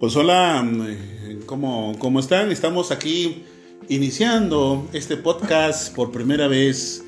[0.00, 2.50] Pues hola, eh, ¿cómo, ¿cómo están?
[2.50, 3.44] Estamos aquí
[3.90, 7.04] iniciando este podcast por primera vez.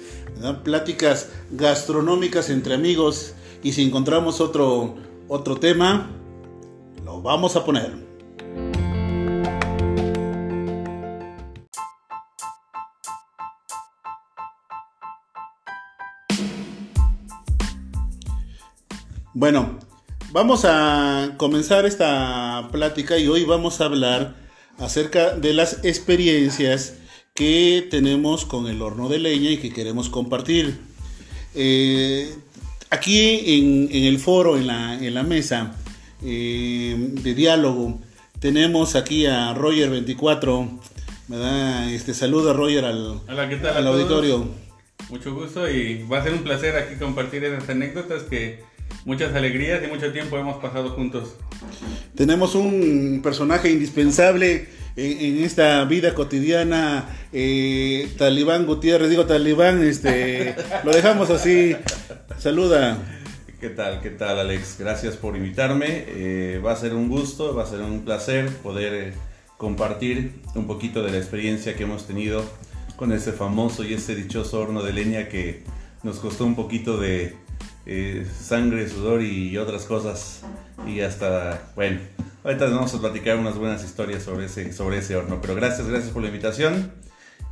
[0.63, 3.33] Pláticas gastronómicas entre amigos.
[3.63, 4.95] Y si encontramos otro,
[5.27, 6.11] otro tema,
[7.03, 7.95] lo vamos a poner.
[19.33, 19.79] Bueno,
[20.33, 24.35] vamos a comenzar esta plática y hoy vamos a hablar
[24.79, 26.97] acerca de las experiencias
[27.35, 30.79] que tenemos con el horno de leña y que queremos compartir.
[31.55, 32.35] Eh,
[32.91, 35.77] aquí en, en, el foro, en la, en la mesa
[36.25, 38.01] eh, de diálogo,
[38.41, 40.81] tenemos aquí a Roger24.
[41.29, 41.93] ¿verdad?
[41.93, 44.47] Este, saluda Roger al, Hola, ¿qué tal al auditorio.
[45.11, 48.72] Mucho gusto y va a ser un placer aquí compartir esas anécdotas que
[49.05, 51.35] muchas alegrías y mucho tiempo hemos pasado juntos.
[52.15, 60.55] Tenemos un personaje indispensable en, en esta vida cotidiana, eh, Talibán Gutiérrez, digo Talibán, este,
[60.85, 61.77] lo dejamos así.
[62.39, 62.99] Saluda.
[63.61, 64.01] ¿Qué tal?
[64.01, 64.77] ¿Qué tal, Alex?
[64.79, 66.05] Gracias por invitarme.
[66.09, 69.13] Eh, va a ser un gusto, va a ser un placer poder eh,
[69.57, 72.45] compartir un poquito de la experiencia que hemos tenido
[72.97, 75.63] con ese famoso y ese dichoso horno de leña que
[76.03, 77.37] nos costó un poquito de
[77.87, 80.43] eh, sangre, sudor y otras cosas.
[80.87, 82.01] Y hasta, bueno,
[82.45, 85.41] ahorita vamos a platicar unas buenas historias sobre ese, sobre ese horno.
[85.41, 86.93] Pero gracias, gracias por la invitación.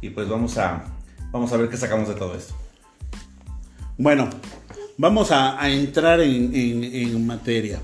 [0.00, 0.84] Y pues vamos a,
[1.30, 2.54] vamos a ver qué sacamos de todo esto.
[3.98, 4.30] Bueno,
[4.96, 7.80] vamos a, a entrar en, en- en materia.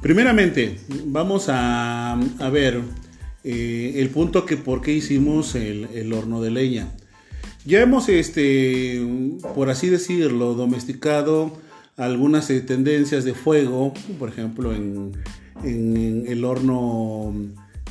[0.00, 2.80] Primeramente, vamos a, a ver
[3.42, 6.88] eh, el punto que por qué hicimos el, el horno de leña.
[7.66, 9.04] Ya hemos, este,
[9.56, 11.52] por así decirlo, domesticado
[11.96, 15.12] algunas eh, tendencias de fuego, por ejemplo, en,
[15.64, 17.34] el horno,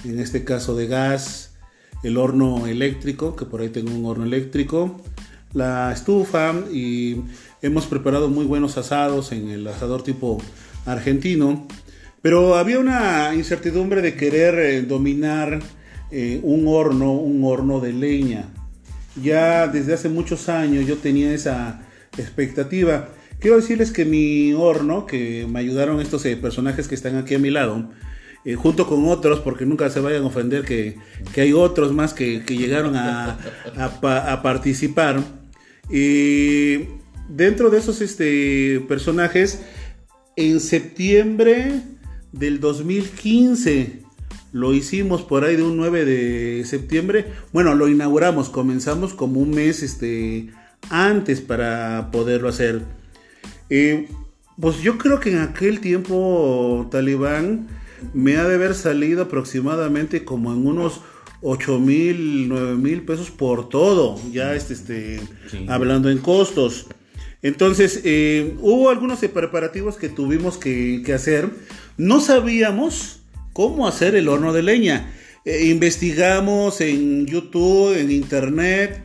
[0.06, 1.56] en este caso de gas,
[2.04, 4.96] el horno eléctrico, que por ahí tengo un horno eléctrico,
[5.52, 7.18] la estufa y
[7.62, 10.42] hemos preparado muy buenos asados en el asador tipo
[10.86, 11.68] argentino.
[12.22, 15.60] Pero había una incertidumbre de querer eh, dominar
[16.12, 18.48] eh, un horno, un horno de leña.
[19.22, 21.82] Ya desde hace muchos años yo tenía esa
[22.18, 23.10] expectativa.
[23.40, 27.40] Quiero decirles que mi horno, que me ayudaron estos eh, personajes que están aquí a
[27.40, 27.90] mi lado,
[28.46, 30.98] eh, junto con otros, porque nunca se vayan a ofender que,
[31.34, 33.38] que hay otros más que, que llegaron a,
[33.78, 35.22] a pa- a participar.
[35.90, 36.86] Y
[37.30, 39.62] dentro de esos este, personajes,
[40.36, 41.82] en septiembre
[42.32, 44.05] del 2015
[44.56, 47.26] lo hicimos por ahí de un 9 de septiembre.
[47.52, 50.48] Bueno, lo inauguramos, comenzamos como un mes este,
[50.90, 52.84] antes para poderlo hacer.
[53.70, 54.08] Eh,
[54.58, 57.68] pues yo creo que en aquel tiempo Talibán
[58.14, 61.02] me ha de haber salido aproximadamente como en unos
[61.42, 65.20] 8 mil, 9 mil pesos por todo, ya este, este,
[65.52, 65.66] Sí.
[65.68, 66.88] hablando en costos.
[67.42, 71.50] Entonces, eh, hubo algunos preparativos que tuvimos que, que hacer.
[71.98, 73.20] No sabíamos
[73.56, 75.14] cómo hacer el horno de leña.
[75.46, 79.02] Eh, investigamos en YouTube, en Internet,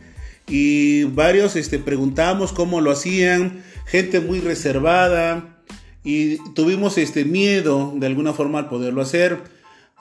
[0.49, 3.63] y varios este, preguntamos cómo lo hacían.
[3.87, 5.63] Gente muy reservada.
[6.03, 9.39] Y tuvimos este miedo de alguna forma al poderlo hacer.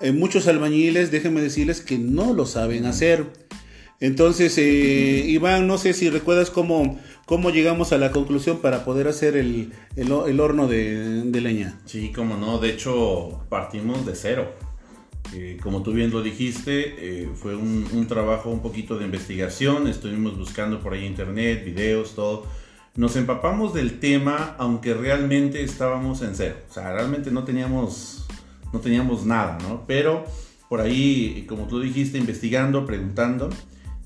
[0.02, 3.28] Eh, muchos albañiles, déjenme decirles que no lo saben hacer.
[4.02, 9.08] Entonces, eh, Iván, no sé si recuerdas cómo, cómo llegamos a la conclusión para poder
[9.08, 11.78] hacer el, el el horno de, de leña.
[11.86, 14.54] Sí, como no, de hecho partimos de cero.
[15.34, 19.88] Eh, como tú bien lo dijiste, eh, fue un, un trabajo un poquito de investigación,
[19.88, 22.48] estuvimos buscando por ahí internet, videos, todo.
[22.96, 26.56] Nos empapamos del tema, aunque realmente estábamos en cero.
[26.70, 28.26] O sea, realmente no teníamos,
[28.74, 29.84] no teníamos nada, ¿no?
[29.86, 30.26] Pero
[30.68, 33.50] por ahí, como tú dijiste, investigando, preguntando,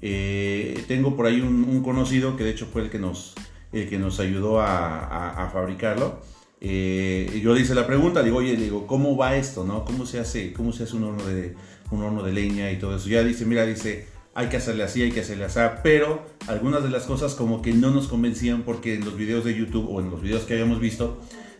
[0.05, 3.35] eh, tengo por ahí un, conocido que de hecho fue el que nos,
[3.71, 6.19] el que nos ayudó a, fabricarlo.
[6.59, 9.85] Eh, yo le hice la pregunta, digo, oye, digo, ¿cómo va esto, no?
[9.85, 11.55] ¿Cómo se hace, cómo se hace un horno de,
[11.89, 13.07] un horno de leña y todo eso?
[13.07, 16.89] Ya dice, mira, dice, hay que hacerle así, hay que hacerle así, pero algunas de
[16.89, 20.11] las cosas como que no nos convencían porque en los videos de YouTube o en
[20.11, 21.17] los videos que habíamos visto,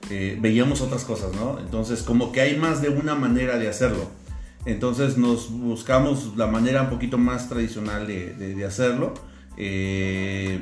[0.10, 1.60] eh, veíamos otras cosas, ¿no?
[1.60, 4.10] Entonces, como que hay más de una manera de hacerlo.
[4.66, 9.14] Entonces nos buscamos la manera un poquito más tradicional de, de- de hacerlo.
[9.58, 10.60] Eh,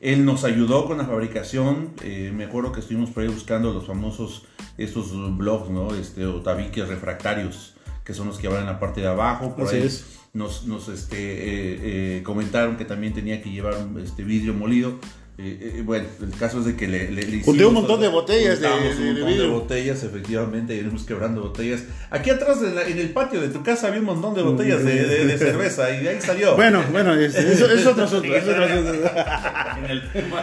[0.00, 1.90] él nos ayudó con la fabricación.
[2.02, 4.44] eh, me acuerdo que estuvimos por ahí buscando los famosos
[4.76, 5.94] estos blogs, ¿no?
[5.94, 7.74] Este, o tabiques refractarios,
[8.04, 9.54] que son los que van en la parte de abajo.
[9.56, 10.18] Por Así ahí es.
[10.34, 14.98] nos, nos, este, eh, eh, comentaron que también tenía que llevar este vidrio molido.
[15.36, 18.00] Eh, eh, bueno, el caso es de que le, le, le Junté hicimos- un montón
[18.00, 21.82] de botellas de- un de montón de botellas, efectivamente, iremos quebrando botellas.
[22.10, 24.84] Aquí atrás en, la- en el patio de tu casa había un montón de botellas
[24.84, 26.54] de, de- de cerveza y de ahí salió.
[26.54, 28.28] Bueno, bueno, es, es- es otro asunto.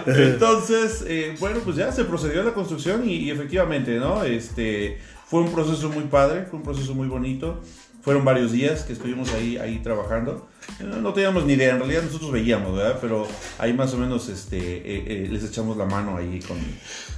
[0.07, 4.23] Entonces, eh, bueno, pues ya se procedió a la construcción y, y efectivamente, ¿no?
[4.25, 7.61] Este, fue un proceso muy padre, fue un proceso muy bonito.
[8.01, 10.47] Fueron varios días que estuvimos ahí, ahí trabajando.
[10.79, 12.97] Eh, No, teníamos ni idea, en realidad nosotros veíamos, ¿verdad?
[12.99, 13.27] Pero
[13.59, 16.57] ahí más o menos este, eh, eh, les echamos la mano ahí con...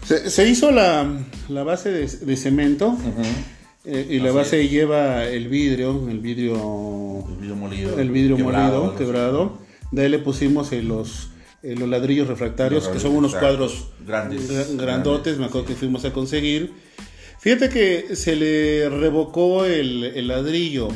[0.06, 1.08] Se, se hizo la,
[1.50, 2.98] la base de, de cemento
[3.86, 8.00] eh, y la Así base lleva el vidrio, el vidrio, El vidrio molido.
[8.00, 9.58] el vidrio quebrado, molido, quebrado.
[9.92, 11.30] De ahí le pusimos eh, los,
[11.64, 15.68] eh, los ladrillos refractarios, Los que son unos cuadros grandes, gra- grandotes, grandes, me acuerdo
[15.68, 15.74] sí.
[15.74, 16.74] que fuimos a conseguir.
[17.44, 20.88] Fíjate que se le revocó el, el ladrillo,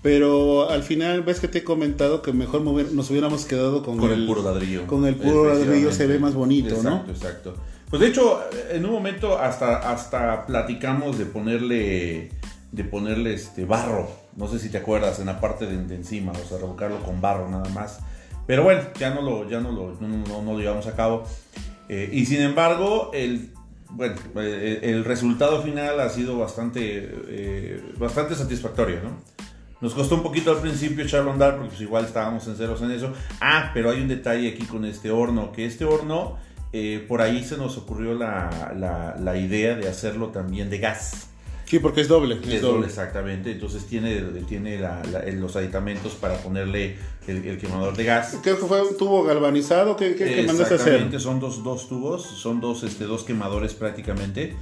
[0.00, 4.10] pero al final ves que te he comentado que mejor nos hubiéramos quedado con, Con
[4.10, 4.86] el puro ladrillo.
[4.86, 7.12] Con el puro ladrillo se ve más bonito, exacto, ¿no?
[7.12, 7.54] Exacto,
[7.90, 8.40] Pues de hecho,
[8.70, 12.30] en un momento hasta, hasta platicamos de ponerle,
[12.72, 14.08] de ponerle este barro.
[14.34, 17.20] No sé si te acuerdas, en la parte de, de encima, o sea, revocarlo con
[17.20, 18.00] barro nada más.
[18.46, 21.22] Pero bueno, ya no lo, ya no lo, no, no- no lo llevamos a cabo.
[21.90, 23.50] Eh, y sin embargo, el,
[23.94, 29.10] bueno, eh, el resultado final ha sido bastante, eh, bastante satisfactorio, ¿no?
[29.80, 32.80] Nos costó un poquito al principio echarlo a andar porque pues, igual estábamos en ceros
[32.82, 33.12] en eso.
[33.40, 36.36] Ah, pero hay un detalle aquí con este horno, que este horno,
[36.72, 41.28] eh, por ahí se nos ocurrió la, la- la idea de hacerlo también de gas.
[41.72, 42.34] Sí, porque es doble.
[42.34, 42.60] Es, Es doble.
[42.74, 43.50] doble, exactamente.
[43.52, 48.36] Entonces tiene, tiene la- la- los aditamentos para ponerle el, el quemador de gas.
[48.42, 49.96] Creo que fue un tubo galvanizado.
[49.96, 50.76] ¿Qué, qué, qué mandaste a hacer?
[50.88, 54.54] Exactamente, son dos, dos tubos, son dos, este, dos quemadores prácticamente.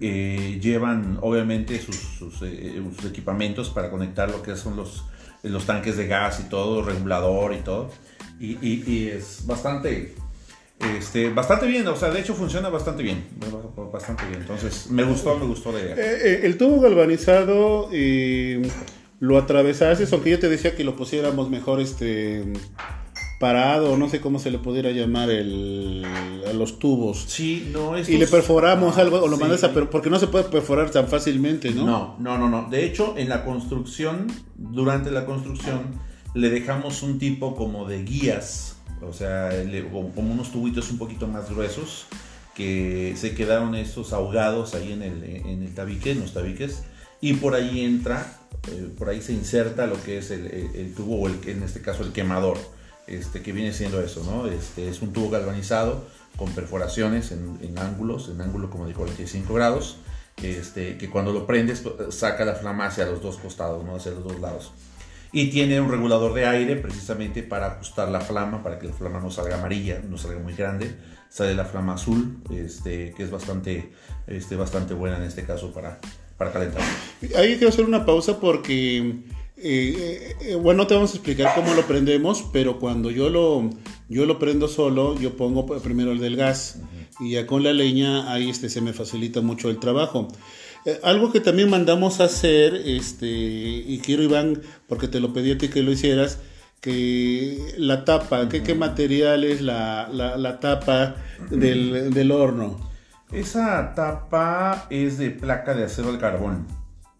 [0.00, 5.02] Eh, llevan obviamente sus, sus, eh, sus equipamientos para conectar lo que son los,
[5.42, 7.90] los tanques de gas y todo, regulador y todo.
[8.38, 10.14] Y, y- y es bastante,
[10.98, 13.24] este, bastante bien, o sea, de hecho funciona bastante bien,
[13.92, 14.40] bastante bien.
[14.42, 15.94] Entonces, me gustó, me gustó la idea.
[15.96, 18.62] Eh, eh, el tubo galvanizado eh,
[19.20, 22.44] lo atravesaste, aunque yo te decía que lo pusiéramos mejor este
[23.38, 26.04] parado, no sé cómo se le pudiera llamar el,
[26.48, 27.24] a los tubos.
[27.26, 29.40] Sí, no, Y le perforamos algo, o lo Sí.
[29.42, 31.84] mandas a porque no se puede perforar tan fácilmente, ¿no?
[31.84, 32.70] No, no, no, no.
[32.70, 35.80] De hecho, en la construcción, durante la construcción,
[36.34, 38.71] le dejamos un tipo como de guías,
[39.04, 39.50] o sea,
[39.92, 42.06] como unos tubitos un poquito más gruesos,
[42.54, 46.82] que se quedaron estos ahogados ahí en el, en el tabique, en los tabiques,
[47.20, 48.38] y por ahí entra,
[48.70, 51.80] eh, por ahí se inserta lo que es el, el- el tubo, o en este
[51.80, 52.58] caso el quemador,
[53.06, 54.46] este, que viene siendo eso, ¿no?
[54.48, 56.04] Este, es un tubo galvanizado
[56.36, 59.96] con perforaciones en, en ángulos, en ángulo como de 45 grados,
[60.42, 63.96] este, que cuando lo prendes pues, saca la flama hacia los dos costados, ¿no?
[63.96, 64.72] hacia los dos lados.
[65.32, 69.18] Y tiene un regulador de aire precisamente para ajustar la flama, para que la flama
[69.18, 70.94] no salga amarilla, no salga muy grande.
[71.30, 73.92] Sale la flama azul, este, que es bastante,
[74.26, 75.98] este, bastante buena en este caso para,
[76.36, 76.82] para calentar.
[77.36, 79.14] Ahí quiero hacer una pausa porque, eh,
[79.56, 83.70] eh, eh, bueno, te vamos a explicar cómo lo prendemos, pero cuando yo lo,
[84.10, 86.80] yo lo prendo solo, yo pongo primero el del gas
[87.20, 90.28] y ya con la leña ahí este, se me facilita mucho el trabajo.
[90.84, 95.52] Eh, algo que también mandamos a hacer, este, y quiero Iván, porque te lo pedí
[95.52, 96.38] a ti que lo hicieras,
[96.80, 101.14] que la tapa, ¿qué, qué material es la, la, la tapa
[101.50, 102.90] del, del horno?
[103.30, 106.66] Esa tapa es de placa de acero al carbón.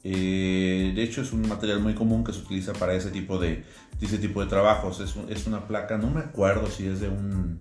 [0.04, 3.62] Eh, de hecho es un material muy común que se utiliza para ese tipo de,
[4.00, 4.98] de ese tipo de trabajos.
[5.00, 7.60] Es, un- es una placa, no me acuerdo si es de un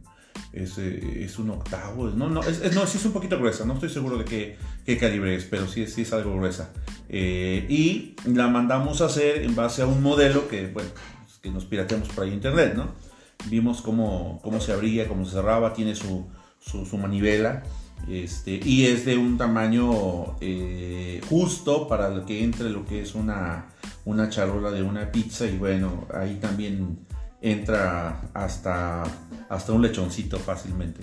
[0.53, 2.09] es, eh, es un octavo.
[2.09, 3.65] No, no, es, no, sí es un poquito gruesa.
[3.65, 6.71] No estoy seguro de qué, qué calibre es, pero sí, sí es algo gruesa.
[7.09, 10.89] Eh, y la mandamos a hacer en base a un modelo que, bueno,
[11.41, 12.89] que nos pirateamos por ahí internet, ¿no?
[13.49, 16.27] Vimos cómo, cómo se abría, cómo se cerraba, tiene su,
[16.59, 17.63] su, manivela.
[18.09, 23.67] Este, y es de un tamaño eh, justo para que entre lo que es una,
[24.05, 27.05] una charola de una pizza y bueno, ahí también
[27.41, 29.03] entra hasta,
[29.49, 31.01] hasta un lechoncito fácilmente.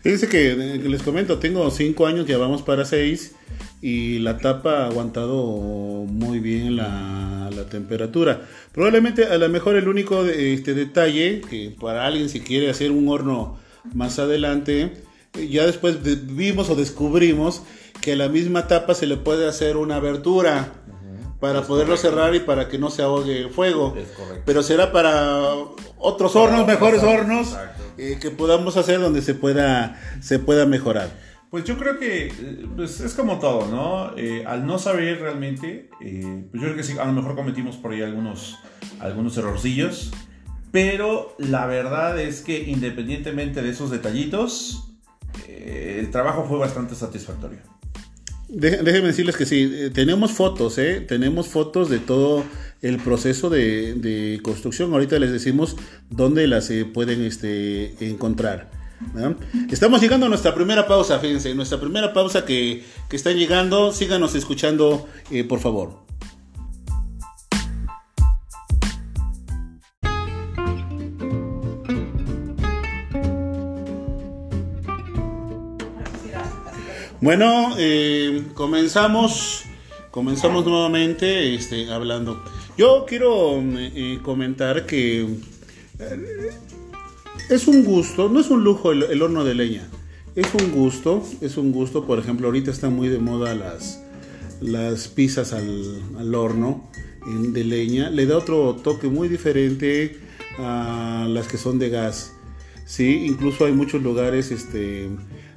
[0.00, 3.34] Fíjense que eh, les comento, tengo cinco años, ya vamos para seis
[3.80, 7.30] y la tapa ha aguantado muy bien la,
[7.70, 8.42] temperatura.
[8.72, 13.08] Probablemente a lo mejor el único este detalle que para alguien si quiere hacer un
[13.08, 13.58] horno
[13.94, 14.92] más adelante,
[15.38, 17.62] eh, ya después de- vimos o descubrimos
[18.02, 20.74] que a la misma tapa se le puede hacer una abertura
[21.44, 22.16] para Es poderlo correcto.
[22.16, 23.94] cerrar y para que no se ahogue el fuego.
[23.98, 24.08] Es.
[24.46, 25.52] Pero será para
[25.98, 27.54] otros hornos, mejores hornos,
[27.98, 31.10] eh, que podamos hacer donde se pueda, se pueda mejorar.
[31.50, 34.16] Pues yo creo que eh, pues es como todo, ¿no?
[34.16, 37.76] Eh, al no saber realmente, eh, pues yo creo que sí, a lo mejor cometimos
[37.76, 38.58] por ahí algunos,
[38.98, 40.12] algunos errorcillos,
[40.72, 44.94] Pero la verdad es que independientemente de esos detallitos,
[45.46, 47.58] el trabajo fue bastante satisfactorio.
[48.56, 51.00] Déjenme decirles que sí, eh, tenemos fotos, ¿eh?
[51.00, 52.44] tenemos fotos de todo
[52.82, 54.92] el proceso de, construcción.
[54.92, 55.76] Ahorita les decimos
[56.08, 58.70] dónde las eh, pueden este, encontrar.
[59.70, 63.92] Estamos llegando a nuestra primera pausa, fíjense, nuestra primera pausa que, que están llegando.
[63.92, 65.08] Síganos escuchando,
[65.48, 66.03] por favor.
[77.24, 79.62] Bueno, eh, comenzamos,
[80.10, 82.44] comenzamos nuevamente este, hablando.
[82.76, 86.50] Yo quiero eh, comentar que eh,
[87.48, 89.88] es un gusto, no es un lujo el, horno de leña,
[90.36, 92.04] es un gusto, es un gusto.
[92.04, 94.02] Por ejemplo, ahorita están muy de moda las,
[94.60, 96.90] las pizzas al, horno
[97.26, 98.10] de leña.
[98.10, 100.18] Le da otro toque muy diferente
[100.58, 102.34] a las que son de gas.
[102.84, 105.08] Sí, incluso hay muchos lugares, este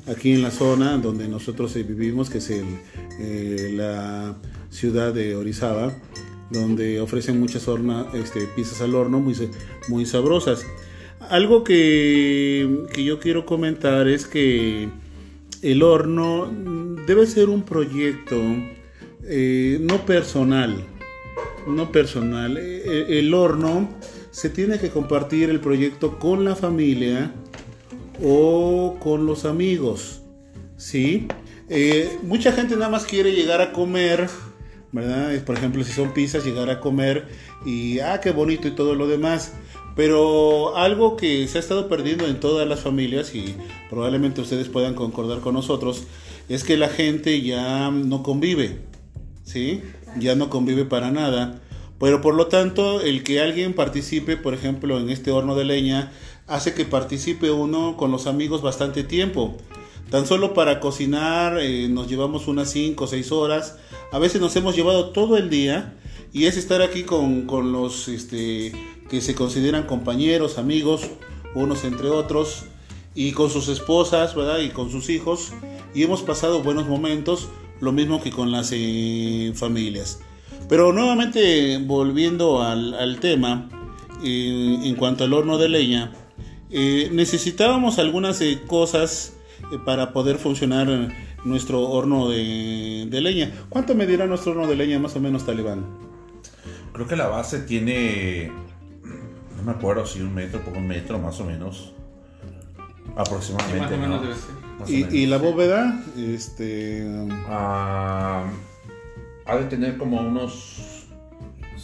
[0.08, 4.36] aquí en la zona donde nosotros eh, vivimos, que es eh, la
[4.70, 5.94] ciudad de Orizaba,
[6.50, 7.68] donde ofrecen muchas
[8.14, 9.36] este, pizzas al horno muy,
[9.90, 10.66] muy sabrosas.
[11.30, 14.90] Algo que, yo quiero comentar es que
[15.62, 16.52] el horno
[17.06, 18.42] debe ser un proyecto
[19.24, 20.86] eh, no personal,
[21.68, 22.58] no personal.
[22.58, 23.90] el horno
[24.32, 27.34] se tiene que compartir el proyecto con la familia,
[28.24, 30.22] o con los amigos,
[30.78, 31.28] ¿sí?
[31.70, 34.30] Eh, mucha gente nada más quiere llegar a comer,
[34.92, 35.44] ¿verdad?
[35.44, 37.28] Por ejemplo, si son pizzas, llegar a comer
[37.66, 39.54] y, ah, qué bonito y todo lo demás.
[39.96, 43.56] Pero algo que se ha estado perdiendo en todas las familias y
[43.90, 46.04] probablemente ustedes puedan concordar con nosotros,
[46.50, 48.80] es que la gente ya no convive,
[49.44, 49.82] ¿sí?
[50.20, 51.62] Ya no convive para nada.
[52.00, 56.12] Pero por lo tanto, el que alguien participe, por ejemplo, en este horno de leña,
[56.48, 59.56] hace que participe uno con los amigos bastante tiempo.
[60.10, 63.78] Tan solo para cocinar eh, nos llevamos unas 5 o 6 horas.
[64.12, 65.98] A veces nos hemos llevado todo el día
[66.32, 68.72] y es estar aquí con, con los este,
[69.10, 71.02] que se consideran compañeros, amigos,
[71.56, 72.66] unos entre otros,
[73.16, 74.60] y con sus esposas, ¿verdad?
[74.60, 75.52] Y con sus hijos.
[75.94, 77.50] Y hemos pasado buenos momentos,
[77.82, 80.20] lo mismo que con las eh, familias.
[80.70, 83.70] Pero nuevamente volviendo al, tema,
[84.24, 86.14] eh, en cuanto al horno de leña,
[86.70, 89.34] eh, necesitábamos algunas eh, cosas
[89.72, 90.88] eh, para poder funcionar
[91.46, 93.52] nuestro horno de, leña.
[93.70, 95.86] ¿Cuánto medirá nuestro horno de leña más o menos, Talibán?
[96.94, 98.52] Creo que la base tiene,
[99.56, 101.94] no me acuerdo si un metro por un metro más o menos.
[103.16, 103.96] Aproximadamente.
[104.88, 106.04] ¿Y, la bóveda?
[106.18, 107.08] Este...
[107.48, 108.46] Ah,
[109.46, 110.97] ha de tener como unos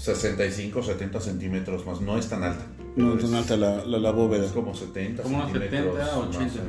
[0.04, 2.02] 65, 70 centímetros más.
[2.02, 2.66] No es tan alta.
[2.98, 4.46] No es tan alta la, la, bóveda.
[4.46, 6.64] Es como 70 Como unos 70, 80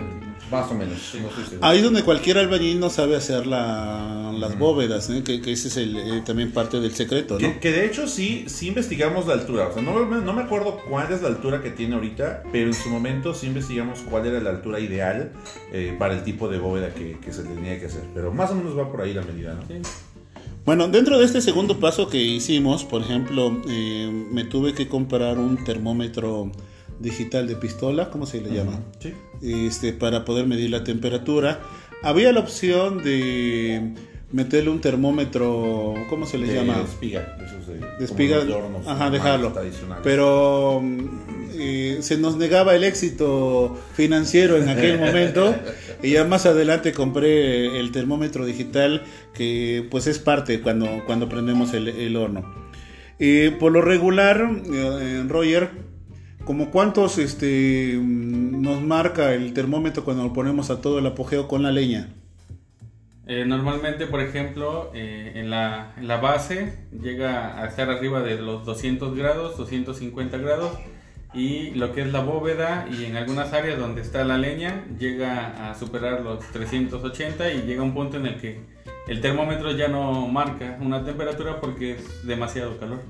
[0.52, 1.16] Más o menos.
[1.60, 5.24] Ahí donde cualquier albañil no sabe hacer la, las bóvedas, ¿eh?
[5.24, 7.40] que, que, ese es el, eh, también parte del secreto.
[7.40, 7.58] ¿no?
[7.58, 9.66] Que, de hecho sí, sí investigamos la altura.
[9.66, 12.74] O sea, no, no, me acuerdo cuál es la altura que tiene ahorita, pero en
[12.74, 15.32] su momento sí investigamos cuál era la altura ideal
[15.72, 18.04] eh, para el tipo de bóveda que, que, se tenía que hacer.
[18.14, 19.66] Pero más o menos va por ahí la medida, ¿no?
[19.66, 19.82] Sí.
[20.64, 25.38] Bueno, dentro de este segundo paso que hicimos, por ejemplo, eh, me tuve que comprar
[25.38, 26.50] un termómetro
[26.98, 28.80] digital de pistola, ¿cómo se le llama?
[28.98, 29.12] Sí.
[29.42, 31.60] Este, para poder medir la temperatura.
[32.02, 33.94] Había la opción de
[34.32, 36.78] meterle un termómetro, ¿cómo se le llama?
[36.78, 38.38] De espiga, esos de, de espiga,
[38.86, 39.52] ajá, dejarlo.
[40.02, 40.82] Pero
[41.58, 45.54] eh, se nos negaba el éxito financiero en aquel momento
[46.02, 51.72] y ya más adelante compré el termómetro digital que pues es parte cuando, cuando prendemos
[51.74, 52.44] el, horno.
[53.58, 55.70] por lo regular, eh, Roger,
[56.44, 61.62] como cuántos este, nos marca el termómetro cuando lo ponemos a todo el apogeo con
[61.62, 62.08] la leña?
[63.26, 68.66] Eh, normalmente, por ejemplo, en, la, en, la, base llega a estar arriba de los
[68.66, 70.78] 200 grados, 250 grados
[71.34, 75.70] y lo que es la bóveda y en algunas áreas donde está la leña llega
[75.70, 78.60] a superar los 380 y llega un punto en el que
[79.08, 83.00] el termómetro ya no marca una temperatura porque es demasiado calor.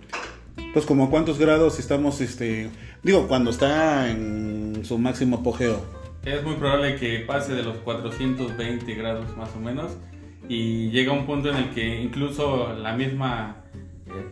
[0.73, 2.71] Pues como cuántos grados estamos, este,
[3.03, 5.85] digo, cuando está en su máximo apogeo.
[6.25, 9.93] Es muy probable que pase de los 420 grados más o menos
[10.49, 13.65] y llega un punto en el que incluso la misma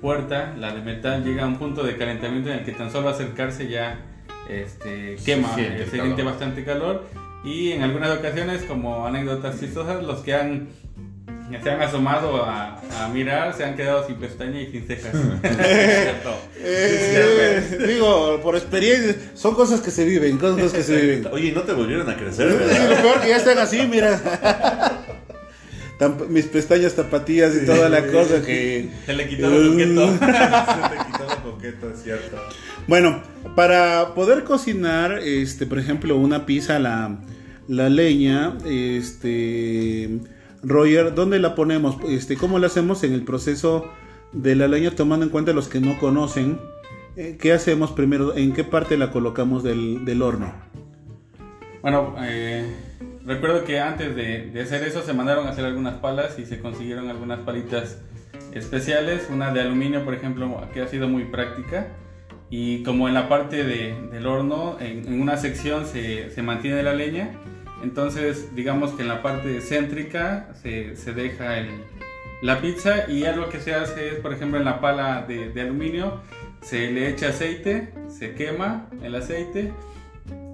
[0.00, 3.09] puerta, la de metal, llega a un punto de calentamiento en el que tan solo
[3.09, 4.00] acercarse ya
[4.49, 7.05] este, quema, se siente, bastante calor.
[7.45, 10.69] Y en algunas ocasiones, como anécdotas chistosas, los que han
[11.62, 15.12] se han asomado a, a mirar, se han quedado sin pestaña y sin cejas.
[16.64, 21.26] Eh, digo, por experiencia, son cosas que se viven, cosas que se viven.
[21.33, 24.21] Oye, no te volvieron a crecer, lo peor que ya están así, mira.
[26.02, 28.90] Tan- mis pestañas tapatías y toda la cosa que...
[29.06, 30.12] Se le quitó lo coqueto.
[30.12, 32.37] Se te quitó lo coqueto, es cierto.
[32.88, 33.23] Bueno,
[33.54, 37.21] para poder cocinar, este, por ejemplo, una pizza a la,
[37.68, 40.18] la leña, este,
[40.64, 41.97] Roger, ¿dónde la ponemos?
[42.09, 43.88] Este, ¿Cómo la hacemos en el proceso
[44.32, 46.59] de la leña, tomando en cuenta los que no conocen?
[47.16, 48.37] eh, ¿Qué hacemos primero?
[48.37, 50.52] ¿En qué parte la colocamos del, del horno?
[51.82, 52.64] Bueno, eh,
[53.26, 57.09] recuerdo que antes de, hacer eso se mandaron a hacer algunas palas y se consiguieron
[57.09, 57.99] algunas palitas
[58.52, 59.29] especiales.
[59.31, 61.88] Una de aluminio, por ejemplo, que ha sido muy práctica.
[62.50, 67.31] Y como en la parte de- del horno, en, una sección se, mantiene la leña.
[67.83, 71.71] Entonces, digamos que en la parte céntrica se, deja el-
[72.43, 76.21] la pizza y algo que se hace es, por ejemplo, en la pala de aluminio,
[76.61, 79.73] se le echa aceite, se quema el aceite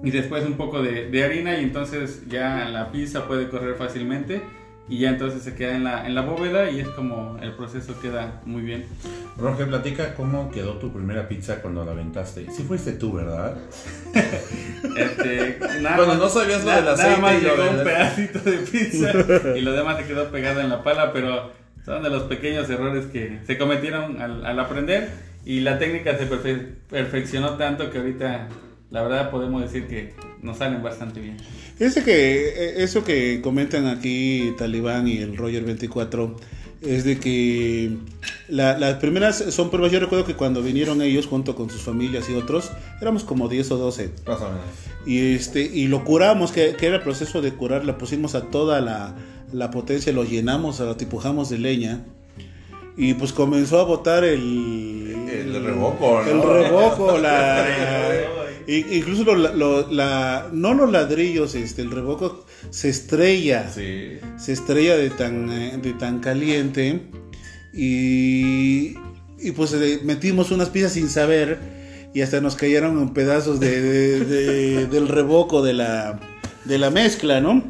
[0.03, 4.41] y después un poco de, de harina y entonces ya la pizza puede correr fácilmente
[4.87, 7.99] y ya entonces se queda en la, en la bóveda y es como el proceso
[8.01, 8.85] queda muy bien.
[9.37, 12.47] Roger, platica cómo quedó tu primera pizza cuando la aventaste.
[12.51, 13.55] Sí fuiste tú, ¿verdad?
[14.95, 18.57] Este, nada Bueno, más- no sabías lo del Nada aceite más llegó un pedacito de
[18.57, 19.11] pizza
[19.55, 21.51] y lo demás se quedó pegado en la pala, pero
[21.85, 25.09] son de los pequeños errores que se cometieron al, al aprender
[25.45, 28.47] y la técnica se perfe- perfeccionó tanto que ahorita
[28.91, 31.37] la verdad podemos decir que nos salen bastante bien.
[31.79, 36.35] Ese que, eh, eso que comentan aquí Talibán y el Roger 24
[36.81, 37.91] es de que
[38.47, 39.91] la- las primeras son pruebas.
[39.91, 43.69] Yo recuerdo que cuando vinieron ellos junto con sus familias y otros, éramos como 10
[43.71, 44.11] o 12.
[44.25, 44.61] Más o menos.
[45.05, 48.43] Y, este, y lo curamos, que, que era el proceso de curar, la pusimos a
[48.43, 49.15] toda la,
[49.53, 52.05] la potencia, lo llenamos, lo tipujamos de leña.
[52.97, 55.15] Y pues comenzó a botar el...
[55.31, 56.29] El revoco, ¿no?
[56.31, 57.65] El revoco, la...
[58.91, 64.19] Incluso lo- lo- la, no los ladrillos, este, el revoco se estrella Sí.
[64.37, 67.01] se estrella de tan, eh, de tan caliente
[67.73, 68.95] y,
[69.39, 71.57] y pues eh, metimos unas piezas sin saber
[72.13, 76.19] y hasta nos cayeron en pedazos de, de- de- del revoco de la,
[76.65, 77.63] de la mezcla, ¿no?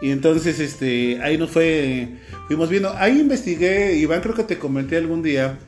[0.00, 2.08] Y entonces este, ahí nos fue,
[2.46, 5.58] fuimos viendo, ahí investigué, Iván, creo que te comenté algún día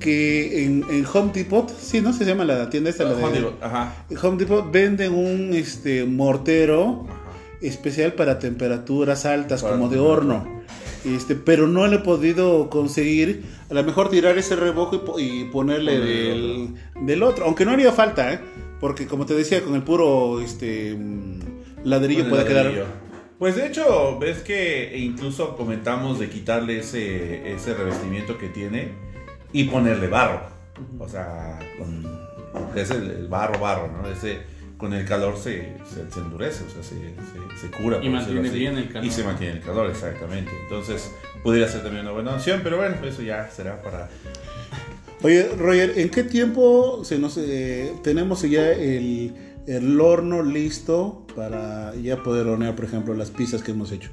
[0.00, 2.12] que en, en Home Depot, sí, ¿no?
[2.12, 3.52] Se llama la tienda esta, la de...
[3.60, 4.04] Ajá.
[4.22, 7.06] Home Depot venden un este, mortero
[7.60, 10.60] especial para temperaturas altas, Para como de horno.
[11.04, 15.44] Este, pero no le he podido conseguir, a lo mejor tirar ese revojo y, y
[15.44, 18.40] ponerle del, del otro, aunque no haría falta, ¿eh?
[18.80, 20.98] porque como te decía, con el puro este,
[21.84, 23.00] ladrillo puede quedar...
[23.38, 28.92] Pues de hecho, ves que incluso comentamos de quitarle ese, ese revestimiento que tiene
[29.52, 30.42] y ponerle barro.
[30.98, 34.08] O sea, con, que es el, el barro, barro, ¿no?
[34.08, 34.40] Ese,
[34.76, 37.98] con el calor se, se, se endurece, o sea, se, se, se cura.
[38.02, 38.58] Y mantiene así.
[38.58, 39.04] bien el calor.
[39.04, 40.50] Y se mantiene el calor, exactamente.
[40.62, 44.08] Entonces, pudiera ser también una buena opción, pero bueno, eso ya será para...
[45.22, 49.34] Oye, Roger, ¿en qué tiempo se nos, eh, tenemos ya el,
[49.66, 54.10] el horno listo para ya poder hornear, por ejemplo, las pizzas que hemos hecho?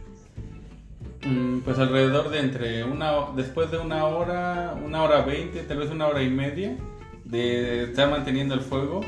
[1.28, 5.90] Mm, Pues alrededor de entre una después de una hora, una hora veinte, tal vez
[5.92, 6.78] una hora y media
[7.26, 9.02] de estar manteniendo el fuego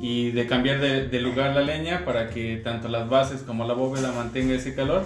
[0.00, 3.72] y de cambiar de, de lugar la leña para que tanto las bases como la
[3.72, 5.04] bóveda mantenga ese calor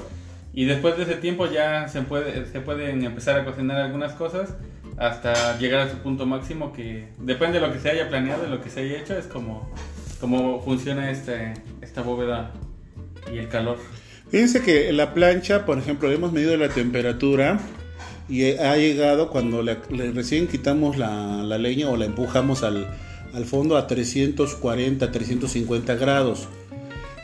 [0.52, 4.54] y después de ese tiempo ya se puede se pueden empezar a cocinar algunas cosas
[4.96, 8.50] hasta llegar a su punto máximo que depende de lo que se haya planeado y
[8.50, 9.70] lo que se haya hecho es como
[10.18, 12.50] como funciona este, esta bóveda
[13.32, 13.78] y el calor.
[14.30, 17.58] Fíjense que la plancha, por ejemplo, hemos medido la temperatura
[18.28, 22.86] y ha llegado cuando recién quitamos la, leña o la empujamos al,
[23.46, 26.48] fondo a 340, 350 grados.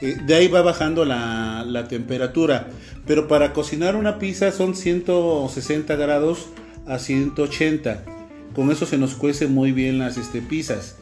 [0.01, 2.69] Eh, de ahí va bajando la, la temperatura.
[3.07, 6.49] Pero para cocinar una pizza son 160 grados
[6.87, 8.05] a 180.
[8.55, 10.97] Con eso se nos cuece muy bien las este, pizzas.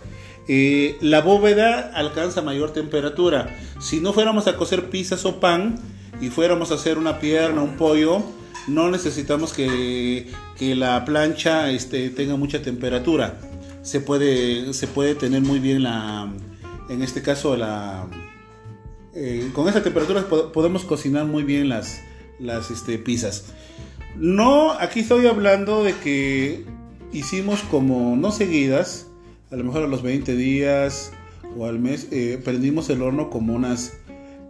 [0.48, 3.56] Eh, la bóveda alcanza mayor temperatura.
[3.80, 5.78] Si no fuéramos a cocer pizzas o pan
[6.22, 8.22] y fuéramos a hacer una pierna, un pollo,
[8.68, 13.38] no necesitamos que, que la plancha este, tenga mucha temperatura.
[13.82, 16.32] Se puede, se puede tener muy bien la,
[16.88, 18.06] en este caso la,
[19.14, 22.00] eh, con esa temperatura po- podemos cocinar muy bien las,
[22.38, 23.46] las este, pizzas.
[24.16, 26.64] No, aquí estoy hablando de que
[27.12, 29.08] hicimos como no seguidas,
[29.50, 31.12] a lo mejor a los 20 días
[31.58, 33.94] o al mes, eh, prendimos el horno como unas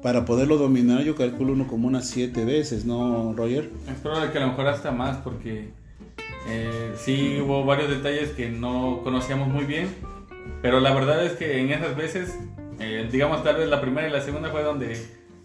[0.03, 3.71] para poderlo dominar, yo calculo uno como unas siete veces, ¿no, Roger?
[3.89, 5.69] Es probable que a lo mejor hasta más, porque
[6.49, 9.89] eh, sí hubo varios detalles que no conocíamos muy bien,
[10.61, 12.37] pero la verdad es que en esas veces,
[12.81, 15.01] eh, digamos tal vez la primera y la segunda fue donde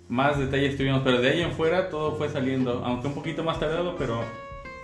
[0.10, 3.60] más detalles tuvimos, pero de ahí en fuera todo fue saliendo, aunque un poquito más
[3.60, 4.22] tardado, pero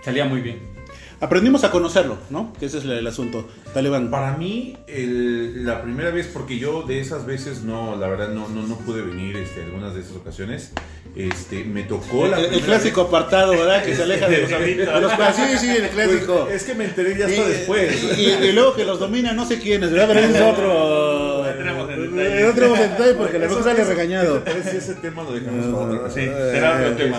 [0.02, 0.83] salía muy bien
[1.24, 2.52] aprendimos a conocerlo, ¿no?
[2.58, 3.48] Que ese es el, asunto.
[3.72, 4.10] Talibán.
[4.10, 8.66] Para mí, la primera vez, porque yo de esas veces no, la verdad, no, no,
[8.66, 10.72] no pude venir este, algunas de esas ocasiones.
[11.16, 13.84] Este, me tocó la el, clásico apartado, ¿verdad?
[13.84, 14.88] Que se aleja de los amigos.
[15.36, 16.44] Sí, sí, el clásico.
[16.44, 18.18] Pues, es que me enteré ya hasta después.
[18.18, 20.08] Y, luego que los domina no sé quiénes, ¿verdad?
[20.08, 21.48] Pero ese es otro.
[21.48, 22.40] Entremos en detalle.
[22.42, 24.42] No entremos en detalle porque la cosa sale regañado.
[24.70, 26.10] Si ese tema lo dejamos para otro.
[26.10, 27.18] Sí, será otro tema.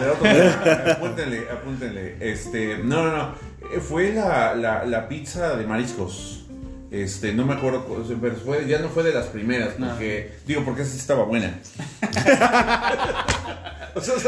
[0.92, 2.16] Apúntenle, apúntenle.
[2.20, 3.55] Este, no, no, no.
[3.72, 6.46] Eh, fue la, la, la, pizza de mariscos.
[6.92, 7.86] Este, no me acuerdo,
[8.22, 11.60] pero fue, ya no fue de las primeras, porque, digo, porque esa sí estaba buena.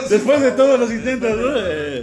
[0.10, 1.38] Después de todos los intentos,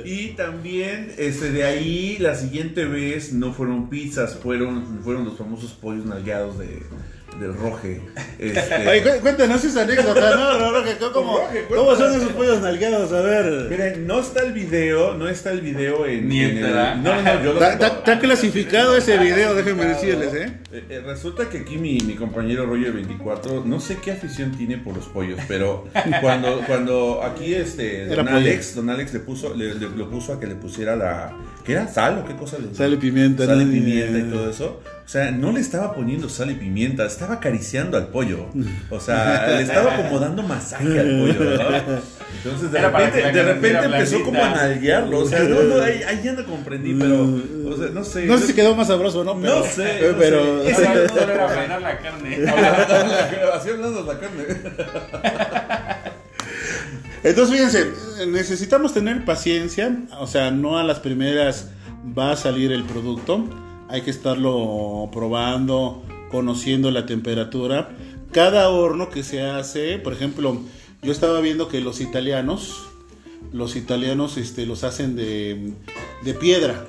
[0.05, 5.73] Y también, este, de ahí, la siguiente vez no fueron pizzas, fueron, fueron los famosos
[5.73, 6.83] pollos nalgueados de,
[7.39, 8.01] del Roje.
[8.37, 9.21] Este...
[9.21, 10.73] cuéntanos esa anécdota, ¿no?
[10.73, 13.13] Roje, ¿cómo, ¿cómo son esos pollos nalgueados?
[13.13, 13.69] A ver.
[13.71, 16.29] Miren, no está el video, no está el video en.
[16.29, 20.53] Ni en el, No, no, yo lo Está clasificado ese video, déjenme decirles, ¿eh?
[20.73, 20.85] ¿eh?
[20.89, 21.03] ¿eh?
[21.05, 25.39] Resulta que aquí mi, mi compañero Roger24, no sé qué afición tiene por los pollos,
[25.49, 25.87] pero
[26.21, 30.47] cuando, cuando aquí este, don Alex, don Alex le puso, le, lo puso a que
[30.47, 31.37] le pusiera la.
[31.65, 31.89] ¿Qué era?
[31.89, 33.47] ¿Sal o qué cosa le Sal y pimienta.
[33.47, 34.81] Sal y pimienta y todo eso.
[35.05, 38.47] O sea, no le estaba poniendo sal y pimienta, estaba acariciando al pollo.
[38.89, 41.53] O sea, le estaba como dando masaje al pollo,
[42.39, 45.19] Entonces de repente, de repente empezó como a nalguearlo.
[45.19, 48.25] O sea, no, no, ahí, ya no comprendí, pero, o sea, no sé.
[48.25, 49.39] No sé si quedó más sabroso, ¿no?
[49.39, 50.15] Pero, no sé.
[50.19, 50.65] pero.
[50.75, 52.39] Solo era bailar la carne.
[53.55, 54.45] Así hablando la carne.
[57.23, 59.95] Entonces, fíjense, necesitamos tener paciencia.
[60.19, 61.69] O sea, no a las primeras
[62.19, 63.64] va a salir el producto
[63.95, 67.91] hay que estarlo probando, conociendo la temperatura.
[68.33, 70.59] Cada horno que se hace, por ejemplo,
[71.01, 72.89] yo estaba viendo que los italianos,
[73.53, 75.75] los italianos este, los hacen de,
[76.25, 76.85] de piedra.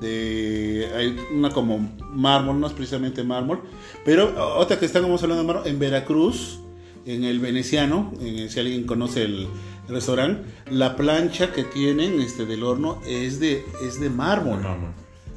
[0.00, 3.60] De, hay una como mármol, no es precisamente mármol,
[4.04, 6.60] pero otra que estamos hablando de mármol, en Veracruz,
[7.04, 9.48] en el veneciano, en, si alguien conoce el,
[9.88, 14.60] restaurante, la plancha que tienen este, del horno es de, es de mármol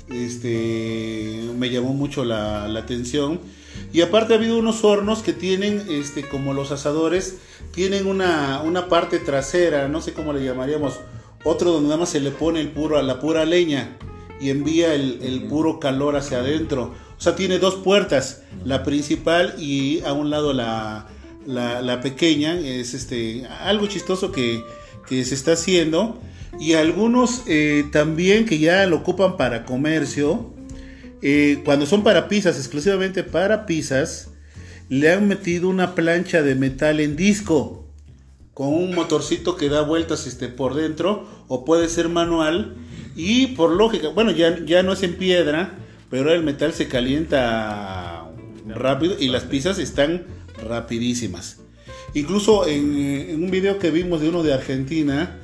[0.09, 3.39] este, me llamó mucho la, atención.
[3.91, 7.37] Y aparte ha habido unos hornos que tienen, este, como los asadores,
[7.71, 10.99] tienen una, una parte trasera, no sé cómo le llamaríamos,
[11.43, 13.97] otro donde nada más se le pone el puro, la pura leña
[14.39, 16.93] y envía el, puro calor hacia adentro.
[17.17, 21.07] O sea, tiene dos puertas, la principal y a un lado la,
[21.45, 22.57] la, pequeña.
[22.57, 24.63] Es este, algo chistoso que,
[25.07, 26.19] que se está haciendo
[26.59, 30.53] y algunos eh, también que ya lo ocupan para comercio,
[31.21, 34.29] eh, cuando son para pizzas, exclusivamente para pizzas,
[34.89, 37.85] le han metido una plancha de metal en disco
[38.53, 42.75] con un motorcito que da vueltas este, por dentro o puede ser manual
[43.15, 45.73] y por lógica, bueno, ya, ya no es en piedra,
[46.09, 48.29] pero el metal se calienta
[48.67, 50.25] rápido y las pizzas están
[50.63, 51.57] rapidísimas.
[52.13, 55.37] Incluso en, en un video que vimos de uno de Argentina,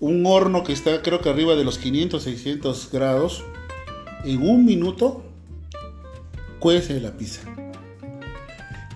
[0.00, 3.44] un horno que está creo que arriba de los 500, 600 grados,
[4.24, 5.22] en un minuto
[6.58, 7.42] cuece la pizza.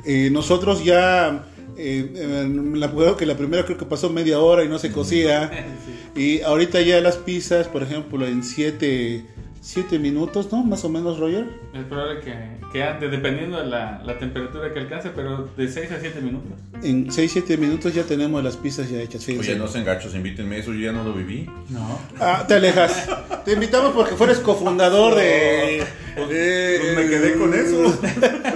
[0.05, 4.69] Eh, nosotros ya, eh, me acuerdo que la primera creo que pasó media hora y
[4.69, 5.51] no se cocía.
[6.17, 9.25] Y ahorita ya las pizzas, por ejemplo, en 7
[9.61, 10.63] 7 minutos, ¿no?
[10.63, 11.47] Más o menos, Roger.
[11.75, 12.35] Es probable que,
[12.73, 16.53] que ande, dependiendo de la, la, temperatura que alcance, pero de 6 a 7 minutos.
[16.83, 19.25] En 6, 7 minutos ya tenemos las pizzas ya hechas.
[19.25, 19.53] Fíjense.
[19.53, 21.49] Oye, no se engachos, invítenme eso, yo ya no lo viví.
[21.69, 21.99] No.
[22.21, 23.09] Ah, te alejas.
[23.45, 25.85] te invitamos porque fueres cofundador de...
[26.15, 28.01] Pues, pues me quedé con eso.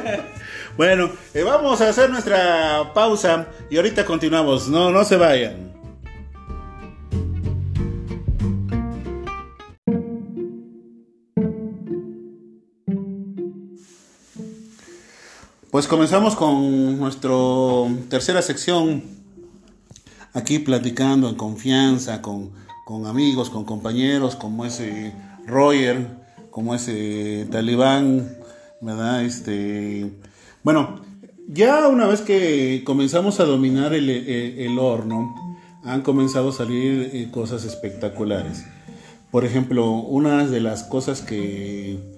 [0.77, 4.69] bueno, eh, vamos a hacer nuestra pausa y ahorita continuamos.
[4.69, 5.71] No, no se vayan.
[15.72, 17.30] Pues comenzamos con nuestra
[18.11, 19.04] tercera sección,
[20.35, 22.52] aquí platicando en confianza con,
[23.06, 25.14] amigos, con compañeros, como ese
[25.46, 26.08] Roger,
[26.50, 28.37] como ese Talibán,
[28.82, 29.24] ¿verdad?
[29.24, 30.12] Este,
[30.62, 31.00] bueno,
[31.48, 35.35] ya una vez que comenzamos a dominar el, horno,
[35.85, 38.66] han comenzado a salir eh, cosas espectaculares.
[39.30, 42.12] Por ejemplo, una de las cosas que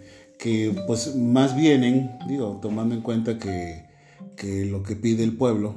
[0.44, 3.86] que pues más vienen, digo, tomando en cuenta que,
[4.66, 5.74] lo que pide el pueblo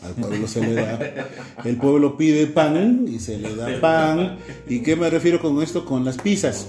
[0.00, 0.98] Al pueblo se le da.
[1.66, 4.38] El pueblo pide pan y se le da pan.
[4.66, 5.84] ¿Y qué me refiero con esto?
[5.84, 6.68] Con las pizzas.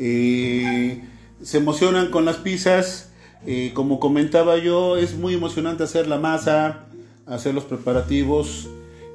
[0.00, 1.04] Eh,
[1.40, 3.12] se emocionan con las pizzas.
[3.46, 6.86] Eh, como comentaba yo, es muy emocionante hacer la masa,
[7.26, 8.68] hacer los preparativos.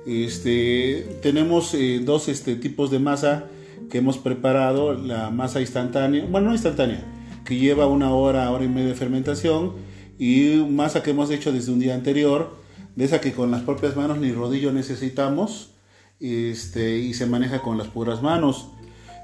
[0.07, 3.43] Este, tenemos eh, dos este, tipos de masa
[3.89, 4.93] que hemos preparado.
[4.93, 7.03] La masa instantánea, bueno, no instantánea,
[7.51, 9.73] que lleva una hora, hora y media de fermentación.
[10.17, 12.55] Y masa que hemos hecho desde un día anterior
[12.95, 15.71] de esa que con las propias manos ni rodillo necesitamos
[16.21, 18.69] este, y se maneja con las puras manos.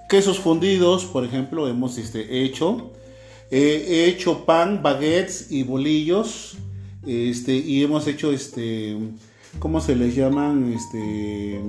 [0.09, 2.91] Quesos fundidos, por ejemplo, hemos este, hecho.
[3.49, 6.57] he hecho pan, baguettes y bolillos.
[7.05, 8.97] Este, y hemos hecho, este,
[9.59, 10.73] ¿cómo se les llaman?
[10.73, 11.61] Este,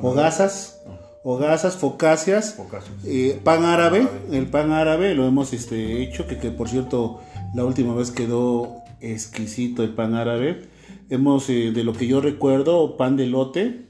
[0.00, 0.80] hogazas.
[1.22, 2.56] Hogazas, focaccias,
[3.04, 7.20] eh, pan árabe, el pan árabe lo hemos este, hecho, que, que por cierto
[7.54, 10.62] la última vez quedó exquisito el pan árabe.
[11.10, 13.86] Hemos, eh, de lo que yo recuerdo, pan de lote,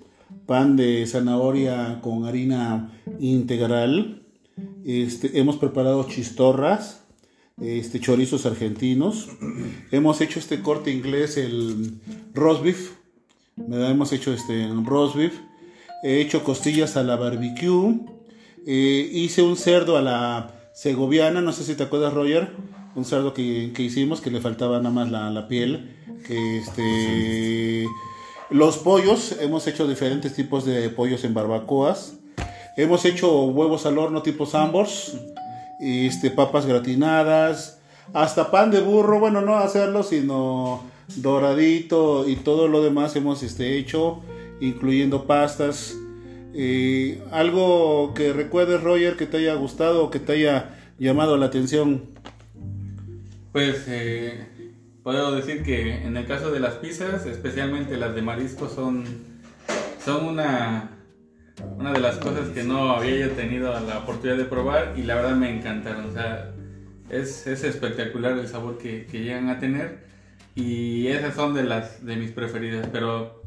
[0.46, 2.90] pan de zanahoria con harina
[3.20, 4.22] integral.
[4.84, 7.04] Este, hemos preparado chistorras,
[7.60, 9.28] este, chorizos argentinos.
[9.92, 12.00] Hemos hecho este corte inglés, el
[12.34, 12.92] roast beef.
[13.56, 15.34] Hemos hecho este roast beef.
[16.02, 18.00] He hecho costillas a la barbecue.
[18.66, 22.52] Eh, hice un cerdo a la segoviana, no sé si te acuerdas, Roger.
[22.94, 25.96] Un cerdo que, hicimos que le faltaba nada más la, la piel
[26.28, 27.86] este,
[28.50, 32.14] los pollos, hemos hecho diferentes tipos de pollos en barbacoas.
[32.76, 35.16] Hemos hecho huevos al horno tipo sambors,
[35.80, 37.80] este, papas gratinadas,
[38.12, 40.82] hasta pan de burro, bueno, no hacerlo, sino
[41.16, 44.20] doradito y todo lo demás hemos este, hecho,
[44.61, 45.96] incluyendo pastas.
[46.53, 51.46] Eh, algo que recuerdes, Roger, que te haya gustado o que te haya llamado la
[51.46, 52.03] atención.
[53.53, 54.46] Pues eh,
[55.03, 59.05] puedo decir que en el caso de las pizzas, especialmente las de marisco, son,
[60.05, 60.90] son una,
[61.77, 65.37] una de las cosas que no había tenido la oportunidad de probar y la verdad
[65.37, 66.07] me encantaron.
[66.07, 66.53] O sea,
[67.09, 70.05] es, es espectacular el sabor que, que, llegan a tener
[70.55, 72.88] y esas son de, las, de mis preferidas.
[72.92, 73.39] Pero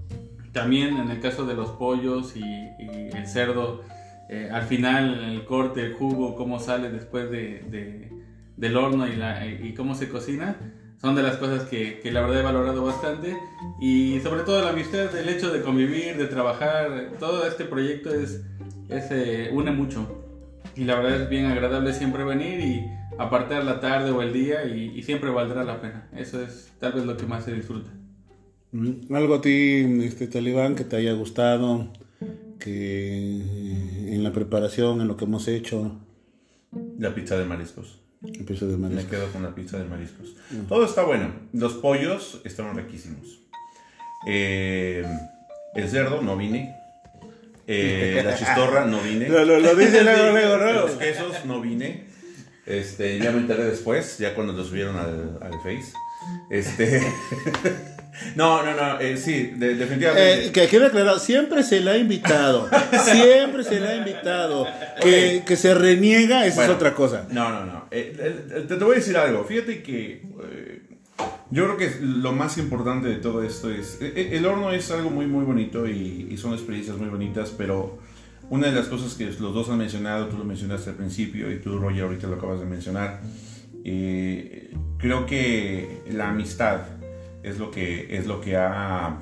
[0.53, 3.83] también en el caso de los pollos y, el cerdo,
[4.29, 8.11] eh, al final el corte, el jugo, cómo sale después de, de,
[8.57, 10.55] del horno y, cómo se cocina
[11.01, 13.35] son de las cosas que, que, la verdad he valorado bastante
[13.81, 18.41] y sobre todo la amistad, el hecho de convivir, de trabajar, todo este proyecto es,
[18.87, 20.23] es eh, une mucho
[20.75, 24.65] y la verdad es bien agradable siempre venir y apartar la tarde o el día
[24.65, 26.07] y, siempre valdrá la pena.
[26.15, 27.89] Eso es tal vez lo que más se disfruta.
[28.73, 31.87] Mm, ¿Algo a ti, este talibán, que te haya gustado,
[32.59, 33.39] que
[34.07, 35.99] en la preparación, en lo que hemos hecho?
[36.97, 37.99] La pizza de mariscos.
[38.47, 39.03] Pizza de mariscos.
[39.03, 40.35] Me quedo con la pizza de mariscos.
[40.67, 41.31] Todo está bueno.
[41.53, 43.41] Los pollos estaban riquísimos.
[44.25, 45.05] Eh,
[45.75, 46.75] el cerdo no vine.
[47.67, 49.29] Eh, la chistorra no vine.
[49.29, 52.05] Lo, lo, dice luego, luego, Los quesos no vine.
[52.65, 55.93] Este, ya me enteré después, ya cuando lo subieron al, al Face.
[56.49, 57.01] Este.
[58.35, 60.47] No, no, no, eh, sí, definitivamente.
[60.47, 62.69] Eh, que quede claro, siempre se le ha invitado,
[63.03, 64.67] siempre se le ha invitado.
[65.01, 67.27] Que, que se reniega, esa es otra cosa.
[67.29, 67.87] No, no, no.
[67.91, 70.21] Eh, te, voy a decir algo, fíjate que
[71.51, 75.25] yo creo que lo más importante de todo esto es, el horno es algo muy,
[75.25, 77.99] muy bonito y, y son experiencias muy bonitas, pero
[78.49, 81.57] una de las cosas que los dos han mencionado, tú lo mencionaste al principio y
[81.57, 83.19] tú, Roger, ahorita lo acabas de mencionar,
[83.83, 86.81] creo que la amistad
[87.43, 89.19] es lo que, es lo que ha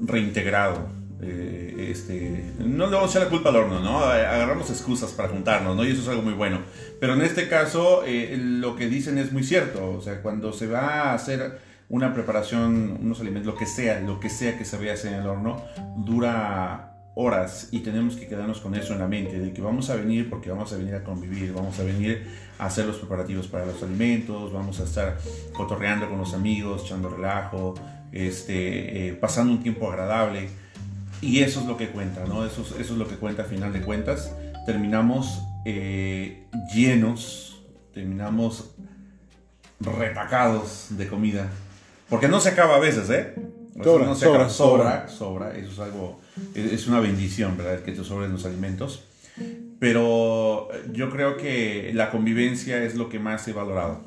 [0.00, 0.88] reintegrado.
[1.22, 4.00] Eh, este, no le vamos a echar la culpa al horno, ¿no?
[4.00, 5.84] Agarramos excusas para juntarnos, ¿no?
[5.84, 6.60] Y eso es algo muy bueno.
[7.00, 9.92] Pero en este caso, eh, lo que dicen es muy cierto.
[9.92, 14.20] O sea, cuando se va a hacer una preparación, unos alimentos, lo que sea, lo
[14.20, 15.62] que sea que se vaya a hacer en el horno,
[15.96, 19.96] dura horas y tenemos que quedarnos con eso en la mente, de que vamos a
[19.96, 23.64] venir porque vamos a venir a convivir, vamos a venir a hacer los preparativos para
[23.64, 25.16] los alimentos, vamos a estar
[25.54, 27.74] cotorreando con los amigos, echando relajo,
[28.12, 30.50] este, eh, pasando un tiempo agradable.
[31.22, 32.44] Y eso es lo que cuenta, ¿no?
[32.44, 34.34] Eso, eso es lo que cuenta a final de cuentas.
[34.66, 37.62] Terminamos eh, llenos,
[37.94, 38.74] terminamos
[39.80, 41.48] retacados de comida.
[42.10, 43.34] Porque no se acaba a veces, ¿eh?
[43.82, 46.20] Sobra, sobra, sobra, sobra, Eso es algo,
[46.54, 47.82] es una bendición, ¿verdad?
[47.82, 49.04] Que te sobren los alimentos.
[49.78, 54.04] Pero yo creo que la convivencia es lo que más he valorado.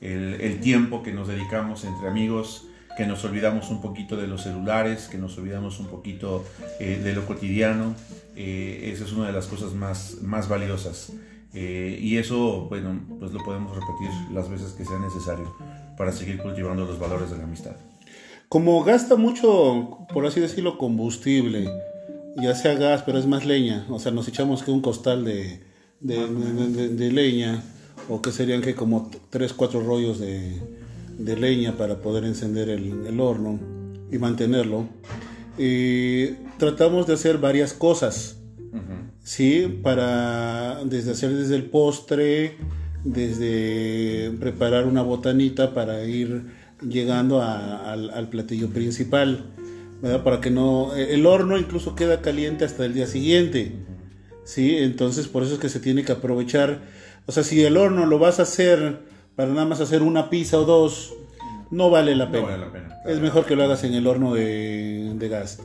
[0.00, 2.66] El, tiempo que nos dedicamos entre amigos,
[2.96, 6.44] que nos olvidamos un poquito de los celulares, que nos olvidamos un poquito
[6.80, 7.94] eh, de lo cotidiano.
[8.36, 11.12] Eh, esa es una de las cosas más, más valiosas.
[11.54, 15.56] Eh, y eso, bueno, pues lo podemos repetir las veces que sea necesario
[15.96, 17.76] para seguir cultivando los valores de la amistad.
[18.48, 21.68] Como gasta mucho, por así decirlo, combustible,
[22.40, 25.60] ya sea gas, pero es más leña, o sea, nos echamos que un costal de,
[26.00, 27.62] de, de- de leña,
[28.08, 30.56] o que serían que como 3, 4 rollos de,
[31.18, 33.58] de leña para poder encender el, el horno
[34.10, 34.86] y mantenerlo.
[35.58, 38.36] Y tratamos de hacer varias cosas.
[39.22, 42.56] Sí, para desde hacer desde el postre,
[43.04, 46.46] desde preparar una botanita para ir
[46.82, 49.44] llegando a- al, al platillo principal,
[50.02, 50.22] ¿verdad?
[50.22, 53.72] Para que no, el horno incluso queda caliente hasta el día siguiente,
[54.44, 54.76] ¿sí?
[54.76, 56.80] Entonces por eso es que se tiene que aprovechar,
[57.26, 59.00] o sea, si el horno lo vas a hacer
[59.36, 61.14] para nada más hacer una pizza o dos,
[61.70, 62.44] no vale la No pena.
[62.46, 65.60] vale la pena, Es mejor que lo hagas en el horno de, de gas.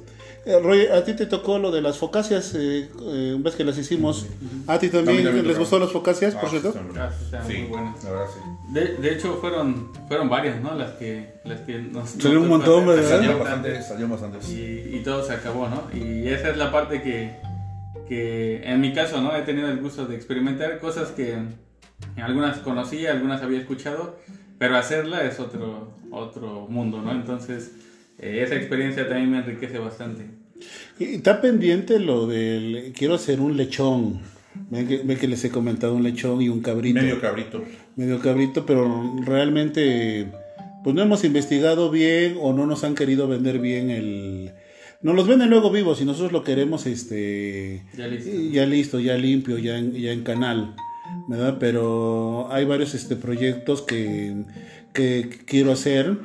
[0.45, 3.77] Eh, Roy, a ti te tocó lo de las focaccias, eh, eh, ves que las
[3.77, 4.25] hicimos.
[4.67, 6.69] ¿A ti también, A les gustó las focaccias, por Ah, cierto?
[6.69, 7.09] están- Ah,
[7.47, 8.03] sí, muy buenas.
[8.03, 8.73] la verdad sí.
[8.73, 10.75] De, de hecho, fueron, fueron varias, ¿no?
[10.75, 12.09] Las que, las que nos.
[12.09, 12.85] Salió un montón.
[12.85, 13.07] ¿verdad?
[13.07, 13.69] Salió Bastante.
[13.69, 14.37] bastante, salió bastante.
[14.51, 15.83] y, y todo se acabó, ¿no?
[15.97, 17.37] Y esa es la parte que,
[18.09, 19.33] que en mi caso, ¿no?
[19.35, 21.37] He tenido el gusto de experimentar cosas que
[22.21, 24.17] algunas conocía, algunas había escuchado,
[24.59, 27.11] pero hacerla es otro, otro mundo, ¿no?
[27.13, 27.71] Entonces,
[28.23, 30.25] eh, esa experiencia también me enriquece bastante.
[30.99, 32.93] Y está pendiente lo del.
[32.97, 34.19] Quiero hacer un lechón.
[34.69, 37.01] Ven que, ven que les he comentado un lechón y un cabrito.
[37.01, 37.63] Medio cabrito.
[37.95, 40.27] medio cabrito, pero realmente
[40.83, 44.51] pues no hemos investigado bien o no nos han querido vender bien el
[45.01, 48.29] nos los venden luego vivos y nosotros lo queremos este Ya listo.
[48.51, 50.75] ya listo, ya limpio, ya en, ya en canal,
[51.27, 51.57] ¿verdad?
[51.59, 54.35] Pero hay varios este proyectos que,
[54.93, 56.17] que quiero hacer.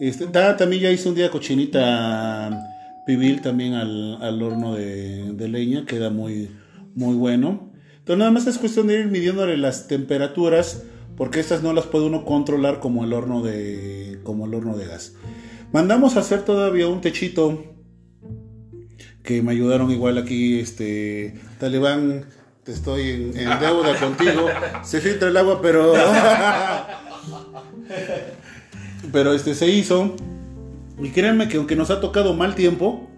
[0.00, 2.66] Este, ta- también ya hice un día cochinita
[3.06, 6.50] pibil también al, al horno de, leña, queda muy,
[6.94, 7.70] muy bueno.
[7.98, 10.84] Entonces nada más es cuestión de ir midiéndole las temperaturas,
[11.16, 14.86] porque estas no las puede uno controlar como el horno de, como el horno de
[14.86, 15.14] gas.
[15.72, 17.62] Mandamos a hacer todavía un techito
[19.22, 22.24] que me ayudaron igual aquí, este, Talibán,
[22.64, 24.46] te estoy en deuda contigo,
[24.82, 25.92] se filtra el agua, pero,
[29.12, 30.14] pero este se hizo,
[30.98, 33.08] y créanme que aunque nos ha tocado mal tiempo,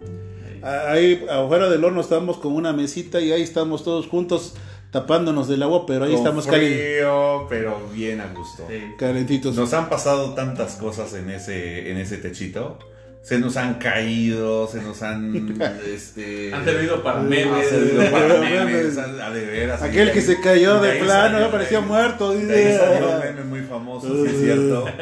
[0.63, 4.55] ahí afuera del horno estábamos con una mesita y ahí estamos todos juntos
[4.91, 8.67] tapándonos del agua, pero ahí Con estamos frío, pero bien a gusto.
[8.69, 8.77] Sí.
[8.99, 9.57] calentitos.
[9.57, 12.79] Nos han pasado tantas cosas en ese, en ese techito.
[13.23, 15.57] Se nos han caído, se nos han.
[15.95, 17.69] este, Han servido para han memes.
[17.69, 18.99] servido para Memes.
[18.99, 19.81] a, a de veras.
[19.81, 22.31] Aquel que de- se cayó de de ahí plano, parecía ahí- muerto.
[22.33, 23.33] Ahí salió un dice.
[23.33, 24.85] meme muy famoso, sí es cierto.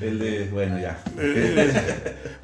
[0.00, 0.48] El de.
[0.52, 1.02] Bueno, ya.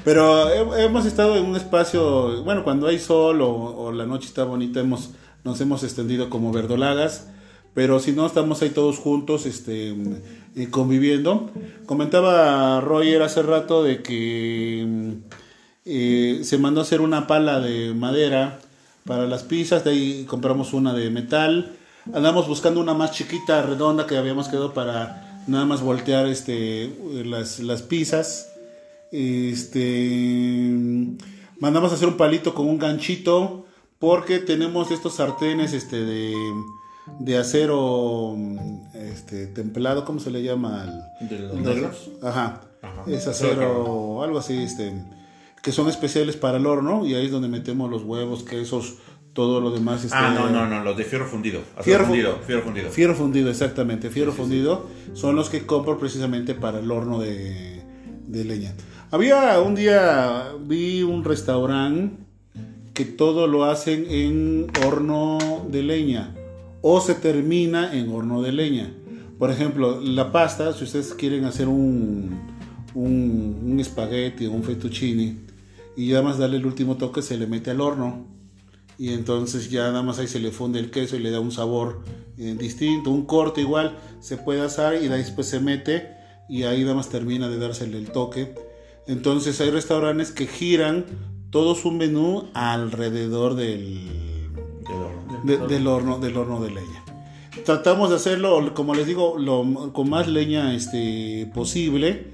[0.05, 4.45] Pero he- hemos estado en un espacio, bueno, cuando hay sol o, la noche está
[4.45, 5.11] bonita, hemos,
[5.45, 7.29] nos hemos extendido como verdolagas,
[7.75, 9.95] pero si no, estamos ahí todos juntos este,
[10.57, 11.51] eh, conviviendo.
[11.87, 15.13] Comentaba Roger hace rato de que mm,
[15.87, 18.59] eh, se mandó a hacer una pala de madera
[19.07, 21.73] para las pizzas, de ahí compramos una de metal.
[22.13, 26.91] Andamos buscando una más chiquita, redonda, que habíamos quedado para nada más voltear este,
[27.25, 28.49] las, las pizzas.
[29.11, 30.81] Este
[31.61, 33.67] mandamos a hacer un palito con un ganchito
[33.99, 36.35] porque tenemos estos sartenes este de,
[37.21, 38.37] de acero
[38.95, 40.83] este templado, ¿cómo se le llama?
[40.83, 41.39] al- ¿De
[41.77, 42.11] los?
[42.23, 42.63] Ajá.
[42.83, 43.05] Ajá.
[43.07, 44.93] Es Acero acero, algo así, este,
[45.63, 48.95] que son especiales para el horno y ahí es donde metemos los huevos, quesos,
[49.33, 50.05] todo lo demás.
[50.05, 51.61] Este, Ah, no, no, no, los de fierro fundido.
[51.81, 52.91] Fierro fu- fundido, fierro fundido.
[52.91, 54.11] Fierro fundido, exactamente.
[54.11, 57.83] Fierro fundido son los que compro precisamente para el horno de,
[58.27, 58.75] de leña.
[59.11, 62.17] Había un día, vi un restaurante
[62.95, 65.39] que todo lo hacen en horno
[65.71, 66.35] de leña
[66.83, 68.93] o se termina en horno de leña.
[69.39, 72.39] Por ejemplo, la pasta, si ustedes quieren hacer un,
[72.95, 75.37] un, un espagueti o un fettuccine
[75.97, 78.27] y ya más darle el último toque, se le mete al horno
[78.99, 81.51] y entonces ya nada más ahí se le funde el queso y le da un
[81.53, 82.03] sabor
[82.39, 86.09] eh, distinto, un corte igual se puede asar y de ahí después se mete
[86.49, 88.55] y ahí nada más termina de dársele el toque.
[89.07, 91.07] Entonces hay restaurantes que giran
[91.51, 94.09] todo su menú alrededor del,
[94.87, 95.41] Del horno.
[95.45, 97.05] de- del horno del horno de leña.
[97.65, 102.29] Tratamos de hacerlo, como les digo, lo, con más leña este, posible,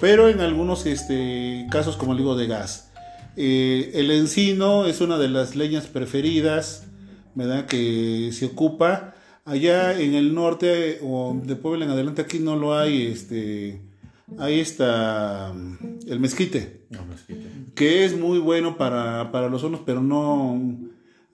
[0.00, 2.90] pero en algunos este, casos, como les digo, de gas.
[3.36, 6.86] Eh, el encino es una de las leñas preferidas,
[7.34, 7.66] ¿verdad?
[7.66, 9.14] Que se ocupa.
[9.44, 13.82] Allá en el norte o de Puebla en adelante aquí no lo hay, este,
[14.38, 17.46] ahí está mm, el mezquite No, mezquite.
[17.74, 20.58] que es muy bueno para, para los hornos, pero no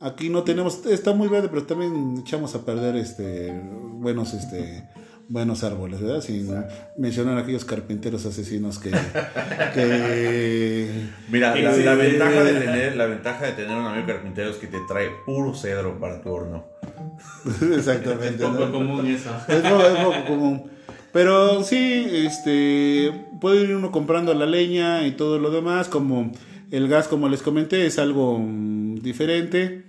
[0.00, 3.52] aquí no tenemos, está muy verde, pero también echamos a perder este
[4.00, 4.88] buenos este
[5.30, 6.20] buenos árboles, ¿verdad?
[6.20, 6.52] Sin
[6.96, 8.90] mencionar a aquellos carpinteros asesinos que...
[11.30, 14.78] Mira, la, ventaja de tener, la ventaja de tener un amigo carpintero es que te
[14.88, 16.64] trae puro cedro para tu horno.
[17.76, 18.42] Exactamente.
[18.42, 19.30] Es poco común eso.
[19.46, 20.68] Es poco, común.
[21.12, 26.32] Pero sí, este, puede ir uno comprando la leña y todo lo demás, como
[26.72, 29.84] el gas, como les comenté, es algo mm, diferente.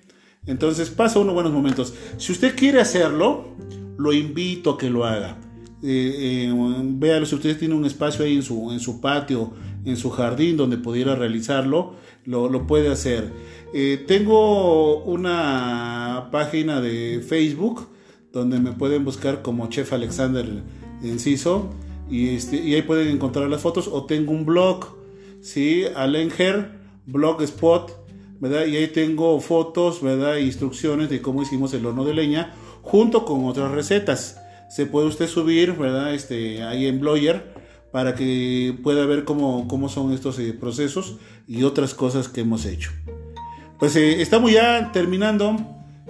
[0.46, 1.96] Entonces pasa unos buenos momentos.
[2.18, 3.56] Si usted quiere hacerlo,
[4.02, 5.38] lo invito a que lo haga.
[5.84, 9.52] Eh, eh, si usted tiene un espacio ahí en su, en su patio,
[9.86, 11.94] en su jardín donde pudiera realizarlo,
[12.26, 13.32] lo, puede hacer.
[13.74, 17.88] Eh, tengo una página de Facebook
[18.32, 20.46] donde me pueden buscar como Chef Alexander
[21.04, 21.70] Enciso
[22.10, 24.86] y, este, y ahí pueden encontrar las fotos o tengo un blog,
[25.42, 25.84] ¿sí?
[25.96, 27.92] Alenger Blogspot,
[28.40, 28.66] ¿verdad?
[28.66, 30.38] Y ahí tengo fotos, ¿verdad?
[30.38, 34.42] Instrucciones de cómo hicimos el horno de leña junto con otras recetas.
[34.70, 36.14] Se puede usted subir, ¿verdad?
[36.14, 37.54] Este, ahí en Bloyer
[37.92, 41.18] para que pueda ver cómo, cómo son estos eh, procesos
[41.48, 42.92] y otras cosas que hemos hecho.
[43.80, 45.58] Pues eh, estamos ya terminando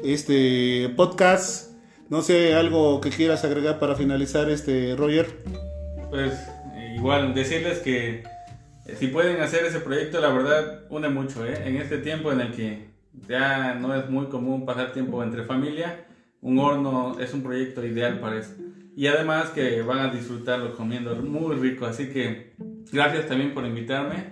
[0.04, 1.72] este podcast.
[2.10, 5.28] No sé, algo que quieras agregar para finalizar este, Roger.
[6.10, 6.34] Pues
[6.96, 8.24] igual decirles que
[8.86, 11.64] eh, si pueden hacer ese proyecto, la verdad une mucho, ¿eh?
[11.66, 12.90] En este tiempo en el que
[13.28, 16.06] ya no es muy común pasar tiempo entre familia,
[16.42, 18.54] un horno es un proyecto ideal para eso.
[18.96, 21.86] Y además que van a disfrutarlo comiendo muy rico.
[21.86, 22.54] Así que
[22.92, 24.26] gracias también por invitarme,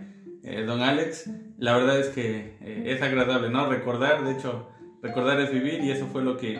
[0.43, 1.29] eh, don Alex.
[1.57, 3.69] La verdad es que eh, es agradable, ¿no?
[3.69, 4.69] Recordar, de hecho,
[5.01, 6.59] recordar es vivir y eso fue lo que,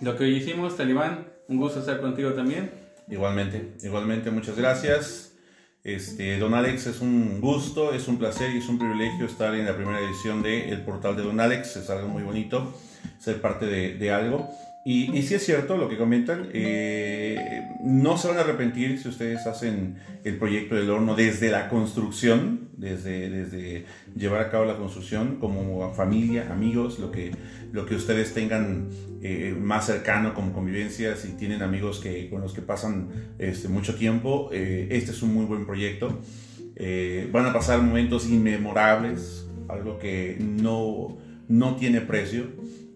[0.00, 0.76] lo que hoy hicimos.
[0.76, 2.70] Talibán, un gusto estar contigo también.
[3.08, 5.34] Igualmente, igualmente, muchas gracias.
[5.82, 9.64] Este, don Alex, es un gusto, es un placer y es un privilegio estar en
[9.64, 11.76] la primera edición de El Portal de Don Alex.
[11.76, 12.74] Es algo muy bonito
[13.18, 14.50] ser parte de, de algo.
[14.82, 17.36] Y, y sí es cierto lo que comentan, eh,
[17.84, 22.70] no se van a arrepentir si ustedes hacen el proyecto del horno desde la construcción,
[22.78, 23.84] desde, desde
[24.16, 27.30] llevar a cabo la construcción como familia, amigos, lo que,
[27.72, 28.88] lo que ustedes tengan
[29.22, 33.96] eh, más cercano como convivencia, si tienen amigos que, con los que pasan este, mucho
[33.96, 36.22] tiempo, eh, este es un muy buen proyecto.
[37.30, 41.18] van a pasar momentos inmemorables, algo que no,
[41.48, 42.46] no tiene precio.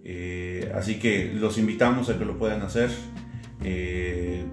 [0.04, 2.90] Eh, así que los invitamos a que lo puedan hacer.
[3.64, 4.44] Eh,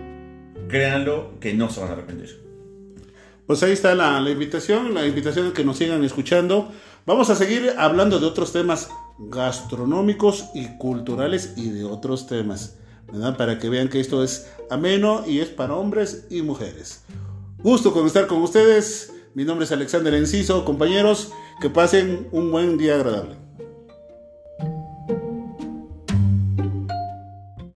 [0.70, 2.42] créanlo que no se van a arrepentir.
[3.46, 6.72] Pues ahí está la, invitación, la invitación a que nos sigan escuchando.
[7.06, 8.90] Vamos a seguir hablando de otros temas
[9.20, 12.78] gastronómicos y culturales y de otros temas,
[13.12, 13.36] ¿verdad?
[13.36, 17.04] Para que vean que esto es ameno y es para hombres y mujeres.
[17.58, 19.14] Gusto con estar con ustedes.
[19.34, 23.36] Mi nombre es Alexander Enciso, compañeros, que pasen un buen día agradable.